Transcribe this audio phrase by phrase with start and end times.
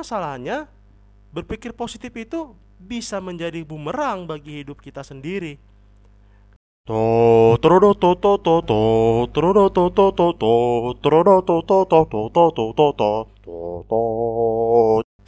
[0.00, 0.64] Masalahnya,
[1.28, 5.60] berpikir positif itu bisa menjadi bumerang bagi hidup kita sendiri.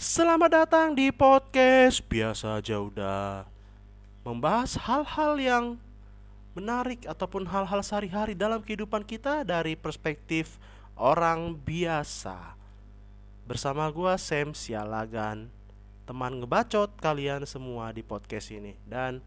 [0.00, 3.44] Selamat datang di podcast biasa aja udah
[4.24, 5.64] membahas hal-hal yang
[6.56, 10.56] menarik ataupun hal-hal sehari-hari dalam kehidupan kita dari perspektif
[10.96, 12.61] orang biasa.
[13.52, 15.52] Bersama gua Sam Sialagan,
[16.08, 19.20] teman ngebacot kalian semua di podcast ini dan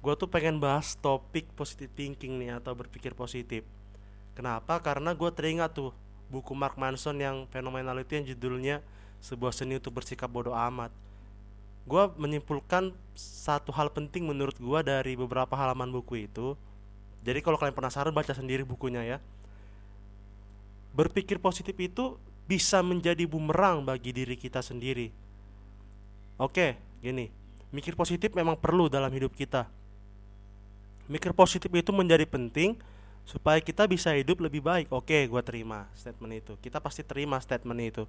[0.00, 3.68] gua tuh pengen bahas topik positive thinking nih atau berpikir positif.
[4.32, 4.80] Kenapa?
[4.80, 5.92] Karena gue teringat tuh
[6.32, 8.80] buku Mark Manson yang fenomenal itu yang judulnya
[9.20, 10.88] sebuah seni untuk bersikap bodoh amat.
[11.84, 16.56] Gue menyimpulkan satu hal penting menurut gue dari beberapa halaman buku itu.
[17.20, 19.18] Jadi kalau kalian penasaran baca sendiri bukunya ya.
[20.96, 22.16] Berpikir positif itu
[22.52, 25.08] bisa menjadi bumerang bagi diri kita sendiri.
[26.36, 27.32] Oke, gini,
[27.72, 29.64] mikir positif memang perlu dalam hidup kita.
[31.08, 32.76] Mikir positif itu menjadi penting
[33.24, 34.92] supaya kita bisa hidup lebih baik.
[34.92, 36.52] Oke, gue terima statement itu.
[36.60, 38.04] Kita pasti terima statement itu.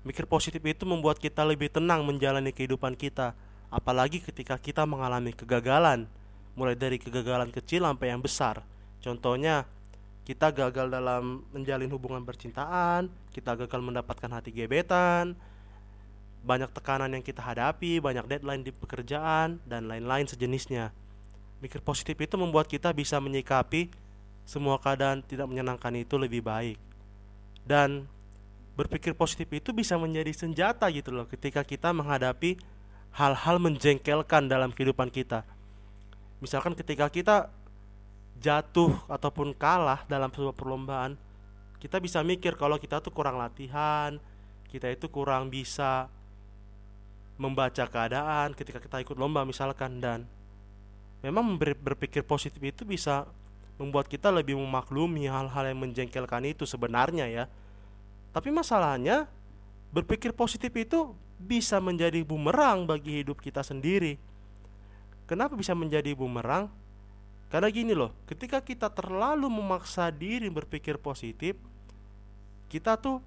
[0.00, 3.36] Mikir positif itu membuat kita lebih tenang menjalani kehidupan kita,
[3.68, 6.08] apalagi ketika kita mengalami kegagalan,
[6.56, 8.64] mulai dari kegagalan kecil sampai yang besar.
[9.04, 9.68] Contohnya,
[10.28, 15.32] kita gagal dalam menjalin hubungan percintaan, kita gagal mendapatkan hati gebetan,
[16.44, 20.92] banyak tekanan yang kita hadapi, banyak deadline di pekerjaan, dan lain-lain sejenisnya.
[21.64, 23.88] Mikir positif itu membuat kita bisa menyikapi
[24.44, 26.76] semua keadaan tidak menyenangkan itu lebih baik.
[27.64, 28.04] Dan
[28.76, 32.60] berpikir positif itu bisa menjadi senjata gitu loh ketika kita menghadapi
[33.16, 35.48] hal-hal menjengkelkan dalam kehidupan kita.
[36.44, 37.50] Misalkan ketika kita
[38.38, 41.18] jatuh ataupun kalah dalam sebuah perlombaan
[41.82, 44.18] kita bisa mikir kalau kita tuh kurang latihan
[44.68, 46.12] kita itu kurang bisa
[47.38, 50.02] membaca keadaan ketika kita ikut lomba misalkan.
[50.02, 50.26] Dan
[51.22, 53.24] memang berpikir positif itu bisa
[53.78, 57.44] membuat kita lebih memaklumi hal-hal yang menjengkelkan itu sebenarnya ya.
[58.34, 59.30] Tapi masalahnya
[59.94, 64.18] berpikir positif itu bisa menjadi bumerang bagi hidup kita sendiri.
[65.30, 66.68] Kenapa bisa menjadi bumerang
[67.48, 71.56] karena gini loh, ketika kita terlalu memaksa diri berpikir positif,
[72.68, 73.24] kita tuh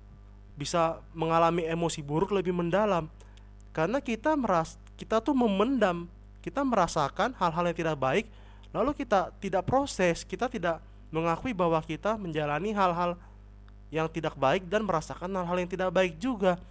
[0.54, 3.10] bisa mengalami emosi buruk lebih mendalam.
[3.74, 6.06] Karena kita meras kita tuh memendam,
[6.46, 8.30] kita merasakan hal-hal yang tidak baik,
[8.70, 10.78] lalu kita tidak proses, kita tidak
[11.10, 13.18] mengakui bahwa kita menjalani hal-hal
[13.90, 16.62] yang tidak baik dan merasakan hal-hal yang tidak baik juga.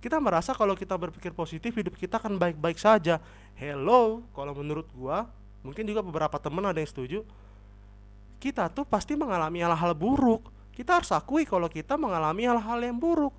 [0.00, 3.20] Kita merasa kalau kita berpikir positif hidup kita akan baik-baik saja.
[3.60, 5.28] Hello, kalau menurut gua
[5.64, 7.24] mungkin juga beberapa teman ada yang setuju
[8.44, 10.52] kita tuh pasti mengalami hal-hal buruk.
[10.76, 13.32] Kita harus akui kalau kita mengalami hal-hal yang buruk.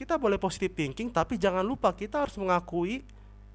[0.00, 3.04] Kita boleh positive thinking tapi jangan lupa kita harus mengakui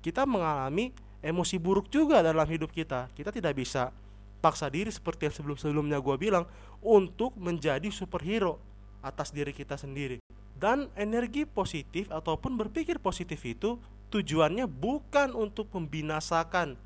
[0.06, 0.94] kita mengalami
[1.26, 3.10] emosi buruk juga dalam hidup kita.
[3.18, 3.90] Kita tidak bisa
[4.38, 6.46] paksa diri seperti yang sebelum-sebelumnya gue bilang
[6.82, 8.62] untuk menjadi superhero
[9.02, 10.22] atas diri kita sendiri.
[10.54, 13.82] Dan energi positif ataupun berpikir positif itu
[14.14, 16.78] tujuannya bukan untuk membinasakan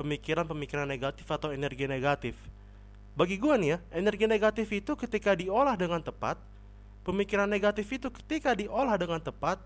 [0.00, 2.32] pemikiran-pemikiran negatif atau energi negatif.
[3.12, 6.40] Bagi gua nih ya, energi negatif itu ketika diolah dengan tepat,
[7.04, 9.60] pemikiran negatif itu ketika diolah dengan tepat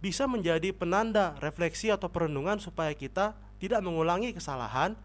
[0.00, 4.96] bisa menjadi penanda refleksi atau perenungan supaya kita tidak mengulangi kesalahan,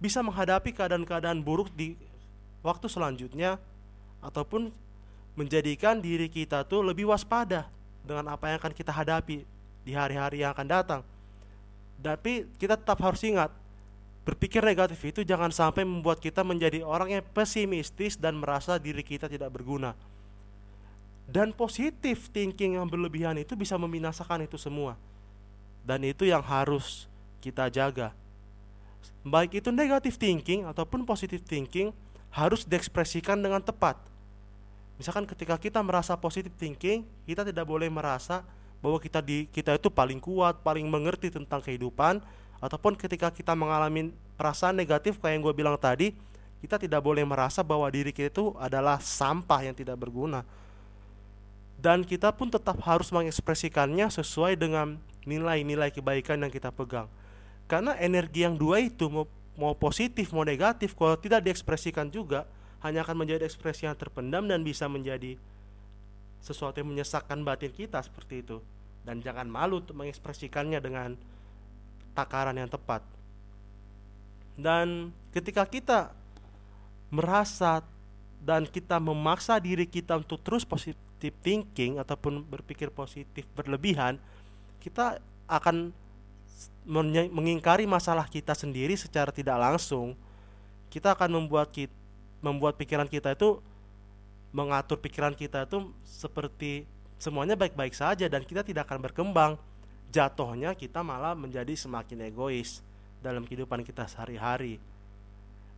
[0.00, 1.94] bisa menghadapi keadaan-keadaan buruk di
[2.64, 3.60] waktu selanjutnya
[4.24, 4.72] ataupun
[5.36, 7.68] menjadikan diri kita tuh lebih waspada
[8.00, 9.44] dengan apa yang akan kita hadapi
[9.84, 11.02] di hari-hari yang akan datang.
[12.04, 13.48] Tapi kita tetap harus ingat,
[14.28, 19.24] berpikir negatif itu jangan sampai membuat kita menjadi orang yang pesimistis dan merasa diri kita
[19.24, 19.96] tidak berguna.
[21.24, 25.00] Dan positif thinking yang berlebihan itu bisa membinasakan itu semua.
[25.80, 27.08] Dan itu yang harus
[27.40, 28.12] kita jaga.
[29.24, 31.96] Baik itu negatif thinking ataupun positif thinking
[32.28, 33.96] harus diekspresikan dengan tepat.
[35.00, 38.44] Misalkan ketika kita merasa positif thinking, kita tidak boleh merasa
[38.84, 42.20] bahwa kita di kita itu paling kuat, paling mengerti tentang kehidupan
[42.60, 46.12] ataupun ketika kita mengalami perasaan negatif kayak yang gue bilang tadi,
[46.60, 50.44] kita tidak boleh merasa bahwa diri kita itu adalah sampah yang tidak berguna.
[51.80, 57.08] Dan kita pun tetap harus mengekspresikannya sesuai dengan nilai-nilai kebaikan yang kita pegang.
[57.64, 59.24] Karena energi yang dua itu mau,
[59.56, 62.44] mau positif mau negatif kalau tidak diekspresikan juga
[62.84, 65.40] hanya akan menjadi ekspresi yang terpendam dan bisa menjadi
[66.44, 68.60] sesuatu yang menyesakkan batin kita seperti itu
[69.08, 71.16] dan jangan malu untuk mengekspresikannya dengan
[72.12, 73.00] takaran yang tepat
[74.54, 76.14] dan ketika kita
[77.10, 77.82] merasa
[78.38, 84.20] dan kita memaksa diri kita untuk terus positif thinking ataupun berpikir positif berlebihan,
[84.78, 85.18] kita
[85.48, 85.90] akan
[87.32, 90.12] mengingkari masalah kita sendiri secara tidak langsung.
[90.92, 91.94] Kita akan membuat kita,
[92.44, 93.58] membuat pikiran kita itu
[94.54, 96.86] mengatur pikiran kita itu seperti
[97.18, 99.52] semuanya baik-baik saja dan kita tidak akan berkembang.
[100.14, 102.78] Jatuhnya kita malah menjadi semakin egois
[103.18, 104.78] dalam kehidupan kita sehari-hari.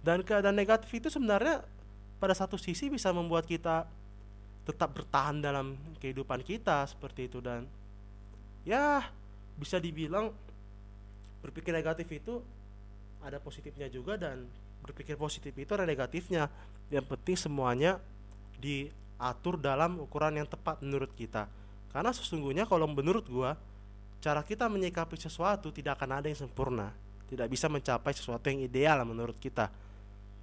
[0.05, 1.65] Dan keadaan negatif itu sebenarnya
[2.21, 3.89] pada satu sisi bisa membuat kita
[4.69, 7.65] tetap bertahan dalam kehidupan kita seperti itu dan
[8.67, 9.07] ya
[9.55, 10.35] bisa dibilang
[11.39, 12.43] berpikir negatif itu
[13.23, 14.43] ada positifnya juga dan
[14.83, 16.51] berpikir positif itu ada negatifnya
[16.91, 18.03] yang penting semuanya
[18.59, 21.49] diatur dalam ukuran yang tepat menurut kita
[21.93, 23.57] karena sesungguhnya kalau menurut gua
[24.21, 26.91] cara kita menyikapi sesuatu tidak akan ada yang sempurna
[27.27, 29.69] tidak bisa mencapai sesuatu yang ideal menurut kita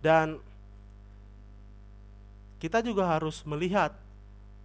[0.04, 0.40] dan
[2.64, 3.92] kita juga harus melihat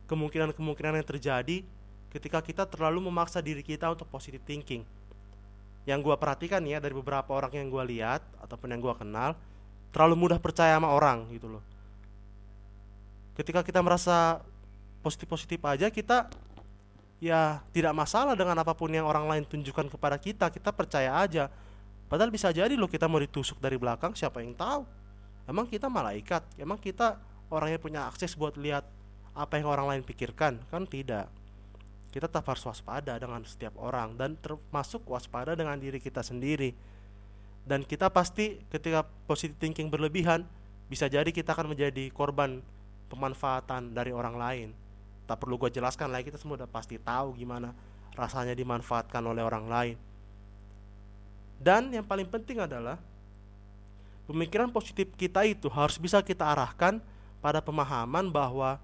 [0.06, 1.66] kemungkinan-kemungkinan yang terjadi
[2.08, 4.82] ketika kita terlalu memaksa diri kita untuk positive thinking.
[5.82, 9.34] Yang gue perhatikan ya dari beberapa orang yang gue lihat ataupun yang gue kenal,
[9.92, 11.64] terlalu mudah percaya sama orang gitu loh.
[13.38, 14.42] Ketika kita merasa
[14.98, 16.26] positif-positif aja kita
[17.22, 21.46] ya tidak masalah dengan apa pun yang orang lain tunjukkan kepada kita, kita percaya aja.
[22.10, 24.82] Padahal bisa jadi loh kita mau ditusuk dari belakang, siapa yang tahu?
[25.46, 26.42] Emang kita malaikat?
[26.58, 28.84] Emang kita orang yang punya akses buat lihat
[29.38, 31.30] apa yang orang lain pikirkan kan tidak
[32.10, 36.74] kita tetap harus waspada dengan setiap orang dan termasuk waspada dengan diri kita sendiri
[37.68, 40.42] dan kita pasti ketika positive thinking berlebihan
[40.90, 42.64] bisa jadi kita akan menjadi korban
[43.08, 44.68] pemanfaatan dari orang lain.
[45.28, 47.72] Tak perlu gue jelaskan lagi kita semua udah pasti tahu gimana
[48.16, 49.96] rasanya dimanfaatkan oleh orang lain.
[51.58, 52.96] Dan yang paling penting adalah
[54.30, 57.02] pemikiran positif kita itu harus bisa kita arahkan
[57.42, 58.78] pada pemahaman bahwa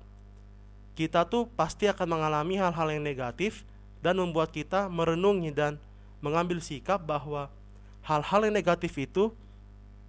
[0.94, 3.66] kita tuh pasti akan mengalami hal-hal yang negatif
[3.98, 5.78] dan membuat kita merenungi dan
[6.22, 7.50] mengambil sikap bahwa
[8.06, 9.34] hal-hal yang negatif itu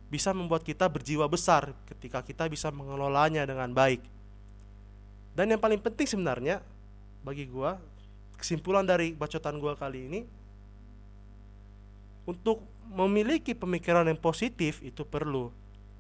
[0.10, 4.02] bisa membuat kita berjiwa besar ketika kita bisa mengelolanya dengan baik.
[5.36, 6.64] Dan yang paling penting sebenarnya
[7.26, 7.82] bagi gua
[8.38, 10.22] kesimpulan dari bacotan gua kali ini
[12.26, 15.50] untuk memiliki pemikiran yang positif itu perlu,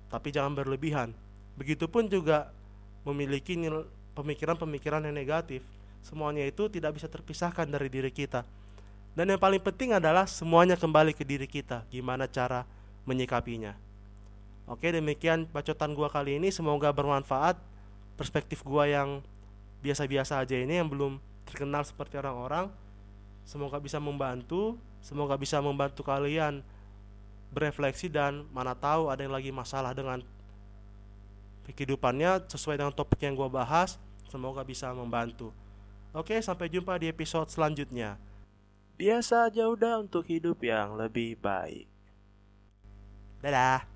[0.10, 1.14] tapi jangan berlebihan.
[1.58, 2.54] Begitupun juga
[3.06, 3.56] memiliki
[4.18, 5.62] pemikiran-pemikiran yang negatif.
[6.06, 8.46] Semuanya itu tidak bisa terpisahkan dari diri kita.
[9.16, 12.68] Dan yang paling penting adalah semuanya kembali ke diri kita, gimana cara
[13.08, 13.85] menyikapinya.
[14.66, 16.50] Oke, demikian bacotan gua kali ini.
[16.50, 17.58] Semoga bermanfaat.
[18.18, 19.22] Perspektif gua yang
[19.86, 22.74] biasa-biasa aja ini yang belum terkenal seperti orang-orang.
[23.46, 26.66] Semoga bisa membantu, semoga bisa membantu kalian
[27.54, 30.26] berefleksi dan mana tahu ada yang lagi masalah dengan
[31.70, 34.02] kehidupannya sesuai dengan topik yang gue bahas.
[34.26, 35.54] Semoga bisa membantu.
[36.10, 38.18] Oke sampai jumpa di episode selanjutnya.
[38.98, 41.86] Biasa aja udah untuk hidup yang lebih baik.
[43.46, 43.95] Dadah